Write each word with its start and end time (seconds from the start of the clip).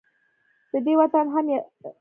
د 0.71 0.73
دې 0.85 0.93
وطن 1.01 1.25
هر 1.33 1.45
يو 1.51 1.61
افسر 1.67 1.85